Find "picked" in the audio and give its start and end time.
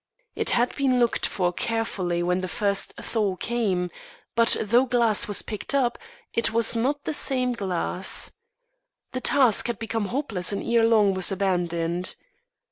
5.43-5.75